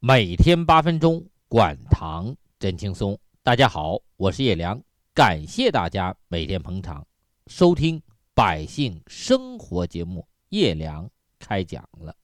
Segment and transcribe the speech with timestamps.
[0.00, 3.18] 每天八分钟，管糖真轻松。
[3.42, 4.80] 大家好，我是叶良，
[5.12, 7.04] 感谢大家每天捧场
[7.48, 8.00] 收听
[8.32, 10.24] 百姓生活节目。
[10.50, 12.14] 叶良开讲了。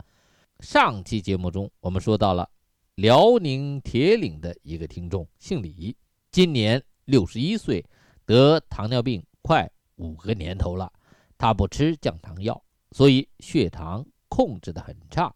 [0.61, 2.49] 上期节目中，我们说到了
[2.95, 5.97] 辽宁铁岭的一个听众，姓李，
[6.31, 7.85] 今年六十一岁，
[8.25, 10.93] 得糖尿病快五个年头了。
[11.37, 15.35] 他不吃降糖药，所以血糖控制的很差。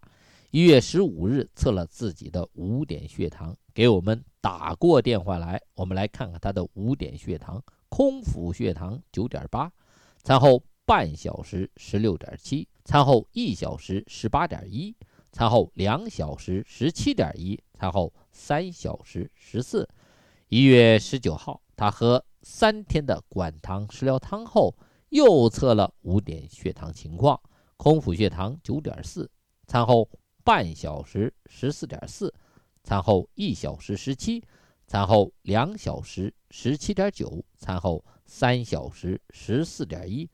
[0.50, 5.60] 一月十五日测了自己的五点血糖，给我们打过电话来。
[5.74, 9.70] 我们来看看他的五点血糖，空腹血糖九点八，
[10.22, 14.96] 餐后半小时十六点七，餐后一小时十八点一，
[15.32, 19.86] 餐后两小时十七点一，餐后三小时十四。
[20.48, 24.74] 一月十九号，他喝三天的管糖食疗汤后，
[25.10, 27.38] 又测了五点血糖情况，
[27.76, 29.30] 空腹血糖九点四，
[29.66, 30.08] 餐后。
[30.48, 32.32] 半小时十四点四，
[32.82, 34.42] 餐后一小时十七，
[34.86, 40.26] 餐后两小时十七点九，餐后三小时十四点一，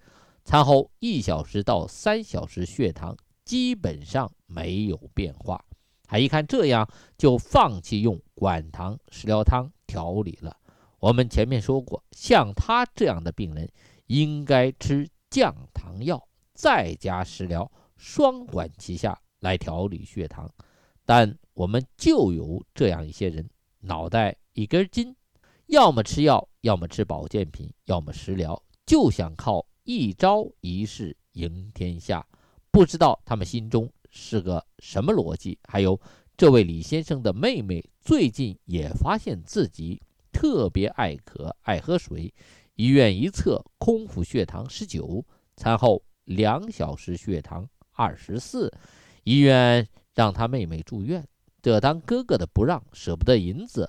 [0.44, 5.64] 餐后一小时到三小时血糖基本上没有变化。
[6.04, 10.56] 他一看这样，就放弃用管糖食疗汤调理了。
[11.00, 13.68] 我们前面说过，像他这样的病人，
[14.06, 19.20] 应该吃降糖药，再加食疗，双管齐下。
[19.44, 20.50] 来调理血糖，
[21.04, 23.46] 但我们就有这样一些人，
[23.80, 25.14] 脑袋一根筋，
[25.66, 32.26] 要么吃药，要么吃保健品，要么食疗，就想靠一招一式赢天下。
[32.70, 35.58] 不知道他们心中是个什么逻辑？
[35.68, 36.00] 还有
[36.38, 40.00] 这位李先生的妹妹，最近也发现自己
[40.32, 42.32] 特别爱渴、爱喝水。
[42.76, 45.22] 医院一测，空腹血糖十九，
[45.54, 48.72] 餐后两小时血糖二十四。
[49.24, 51.26] 医院让他妹妹住院，
[51.62, 53.88] 这当哥哥的不让，舍不得银子，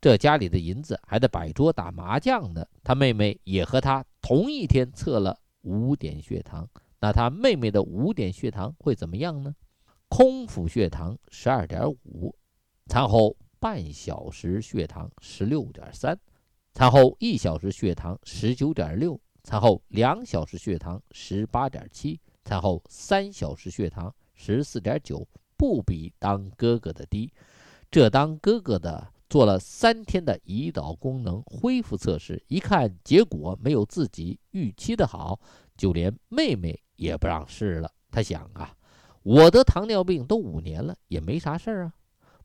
[0.00, 2.64] 这家里的银子还得摆桌打麻将呢。
[2.84, 6.68] 他妹妹也和他同一天测了五点血糖，
[7.00, 9.54] 那他妹妹的五点血糖会怎么样呢？
[10.08, 12.34] 空腹血糖十二点五，
[12.86, 16.18] 餐后半小时血糖十六点三，
[16.72, 24.14] 餐后一小时血糖十九点六，餐后两小时血糖十八点七，餐后三小时血糖。
[24.38, 25.26] 十四点九，
[25.56, 27.30] 不比当哥哥的低。
[27.90, 35.38] 这当哥哥的做了三天的胰岛功能恢复测试，一看结果没有自己预期的好，
[35.76, 37.92] 就连妹妹也不让试了。
[38.10, 38.74] 他想啊，
[39.22, 41.94] 我得糖尿病都五年了，也没啥事儿啊，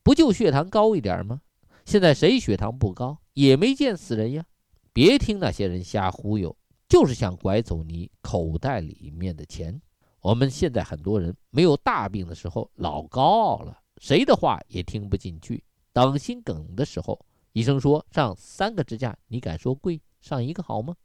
[0.02, 1.42] 不就血糖高一点吗？
[1.86, 4.46] 现在谁血糖不高，也没见死人呀。
[4.92, 6.56] 别听那些人瞎忽悠，
[6.88, 9.82] 就是想拐走你口袋里面的钱。
[10.24, 15.62] 我们现在很多人没有大病的时候老高傲了，谁的话也听不进去。
[15.92, 17.20] 等心梗的时候，
[17.52, 20.02] 医生说上三个支架，你敢说贵？
[20.22, 20.96] 上一个好吗？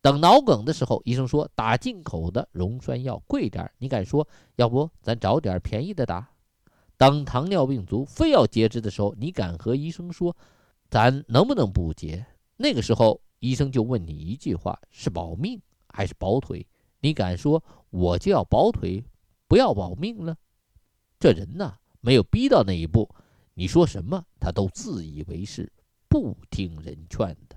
[0.00, 4.26] 等脑梗的时候，医生说打进口的溶栓药贵点，你敢说？
[4.54, 6.30] 要不咱找点便宜的打？
[6.96, 10.36] 等糖尿病足非要截肢的时候，你敢和医生说，
[10.88, 12.24] 咱能不能不截？
[12.56, 16.64] 那个时候医生就问你一句话：是保命还是保腿？
[17.06, 19.04] 你敢说我就要保腿，
[19.46, 20.36] 不要保命了？
[21.20, 23.08] 这人呐，没有逼到那一步，
[23.54, 25.72] 你说什么他都自以为是，
[26.08, 27.56] 不听人劝的。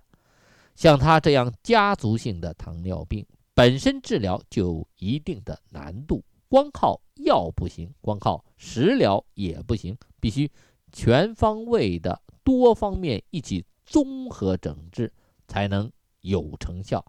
[0.76, 10.52] 像他这样家族性的糖尿病，本身治疗就有一定的难度，光靠药不行，光靠食疗也不行，必须
[10.92, 15.12] 全方位的、多方面一起综合整治，
[15.48, 17.04] 才能有成效。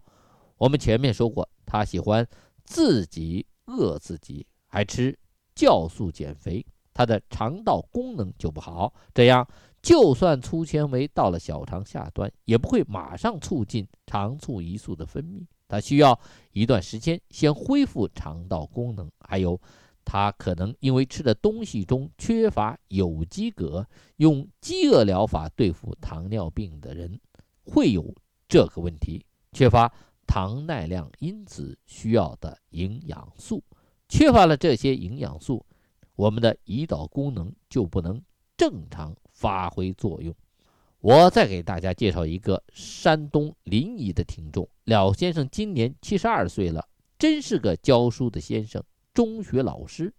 [0.57, 1.47] 我们前面说过。
[1.65, 2.27] 他喜欢
[2.63, 5.17] 自己饿自己，还吃
[5.55, 8.93] 酵素减肥，他的肠道功能就不好。
[9.13, 9.47] 这样，
[9.81, 15.45] 就算粗纤维到了小肠下端，也不会马上促进肠促胰素的分泌。
[15.67, 16.19] 他需要
[16.51, 19.09] 一段时间先恢复肠道功能。
[19.19, 19.59] 还有，
[20.03, 23.85] 他可能因为吃的东西中缺乏有机镉，
[24.17, 27.19] 用饥饿疗法对付糖尿病的人
[27.63, 28.13] 会有
[28.49, 29.91] 这个问题，缺乏。
[30.31, 33.61] 糖耐量因子需要的营养素，
[34.07, 35.65] 缺乏了这些营养素，
[36.15, 38.23] 我们的胰岛功能就不能
[38.55, 40.33] 正常发挥作用。
[41.01, 46.87] 我再给大家介绍一个山东临沂的听众廖先生，今年七十二岁了，
[47.19, 48.81] 真是个教书的先生，
[49.13, 50.13] 中学老师。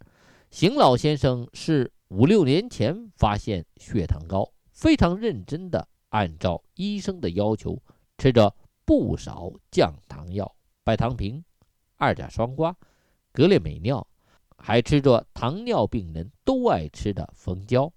[0.51, 7.83] 邢老先生是五六年前发现血糖高，非常认真的按照医生的要求
[8.19, 8.55] 吃着。
[8.95, 10.55] 不少降糖药，
[10.85, 11.43] 白糖平、
[11.97, 12.75] 二甲双胍、
[13.33, 14.05] 格列美脲，
[14.59, 17.91] 还吃着糖尿病人都爱吃的蜂胶。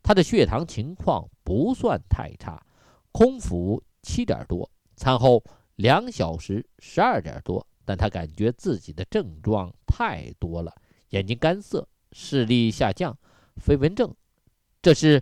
[0.00, 2.64] 他的血糖情况不算太差，
[3.10, 5.42] 空腹七点多，餐后
[5.74, 10.72] 两小时十二点多，但他感觉自己的症状太多了：
[11.08, 13.18] 眼睛干涩、视力下降、
[13.56, 14.14] 飞蚊症，
[14.80, 15.20] 这是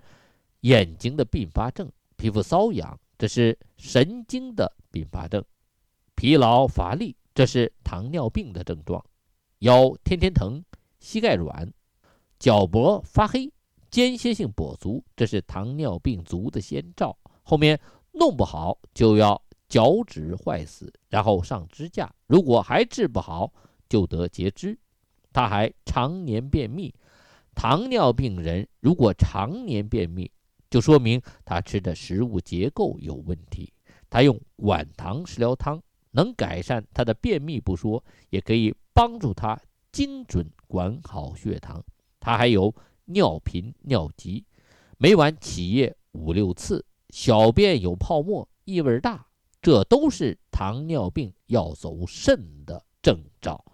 [0.61, 1.89] 眼睛的并发症；
[2.19, 5.43] 皮肤瘙痒，这是神经的并发症；
[6.15, 9.01] 疲劳乏力，这是糖尿病的症状；
[9.61, 10.63] 腰天天疼，
[11.01, 11.73] 膝盖软，
[12.39, 13.53] 脚脖发黑。
[13.89, 17.17] 间歇性跛足，这是糖尿病足的先兆。
[17.43, 17.81] 后面
[18.13, 22.13] 弄不好就要脚趾坏死，然后上支架。
[22.27, 23.51] 如果还治不好，
[23.89, 24.79] 就得截肢。
[25.33, 26.93] 他还常年便秘。
[27.55, 30.31] 糖尿病人如果常年便秘，
[30.71, 33.73] 就说明他吃的食物结构有问题。
[34.11, 39.61] 他用管糖食疗汤能改善他的便秘不说，也可以帮助他
[39.93, 41.85] 精准管好血糖。
[42.21, 42.75] 他还有。
[43.09, 44.45] 尿频、尿急，
[44.99, 49.25] 每晚起夜五六次，小便有泡沫，异味大，
[49.63, 53.65] 这都是糖尿病要走肾的征兆。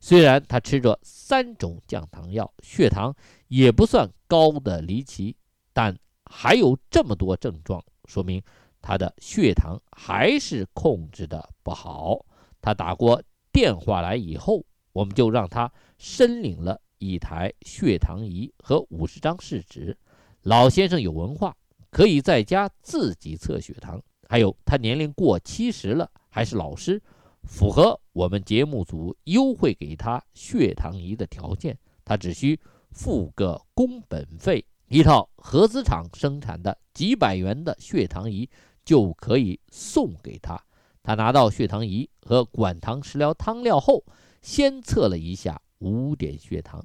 [0.00, 3.14] 虽然他吃着三种降糖药，血糖
[3.48, 5.36] 也不算高的离奇，
[5.74, 5.94] 但
[6.28, 8.42] 还有这么多症状，说明
[8.80, 12.24] 他的血糖还是控制的不好。
[12.60, 13.22] 他打过
[13.52, 16.80] 电话来以后，我们就让他申领了。
[17.00, 19.96] 一台血糖仪和五十张试纸，
[20.42, 21.56] 老先生有文化，
[21.92, 24.02] 可以在家自己测血糖。
[24.28, 27.00] 还有他年龄过七十了，还是老师，
[27.44, 31.78] 符合我们节目组优惠给他血糖仪的条件。
[32.04, 32.58] 他只需
[32.90, 38.48] 付个工本费，一套合资厂生产的几百元的血糖仪
[38.84, 40.60] 就可以送给他。
[41.02, 44.04] 他拿到血糖仪和管糖食疗汤料后，
[44.42, 45.60] 先测了一下。
[45.80, 46.84] 五点血糖，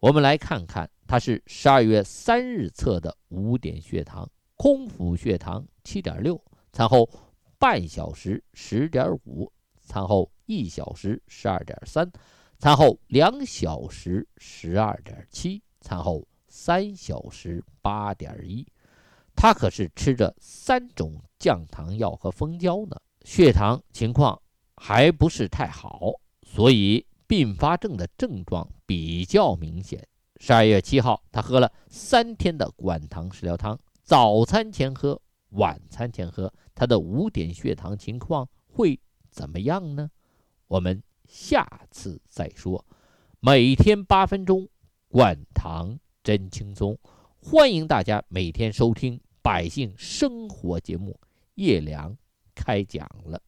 [0.00, 6.42] 我们来看看，他是十二月三日测的五点血糖，空腹血糖七点六，
[6.72, 7.08] 餐后
[7.56, 9.48] 半小时十点五，
[9.80, 12.10] 餐后一小时十二点三，
[12.58, 18.66] 餐后两小时十二点七，餐后三小时八点一。
[19.34, 24.40] 他可是吃着三种降糖药和蜂胶呢，血糖情况
[24.76, 26.12] 还不是太好，
[26.42, 27.04] 所以。
[27.28, 30.06] 并发症的症状比较明显。
[30.36, 36.54] 十二月七号，他喝了三天的管糖食疗汤，早餐前喝，晚餐前喝。
[36.72, 40.08] 他的五点血糖情况会怎么样呢？
[40.68, 42.86] 我们下次再说。
[43.40, 44.68] 每天八分钟，
[45.08, 46.98] 管糖真轻松。
[47.38, 51.16] 欢迎大家每天收听百姓生活节目，
[51.54, 52.18] 叶良
[52.52, 53.40] 开讲了。